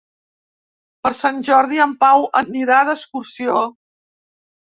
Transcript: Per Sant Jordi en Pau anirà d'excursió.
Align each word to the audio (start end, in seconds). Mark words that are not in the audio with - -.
Per 1.07 1.09
Sant 1.17 1.35
Jordi 1.49 1.81
en 1.85 1.93
Pau 2.03 2.25
anirà 2.39 2.79
d'excursió. 2.89 3.61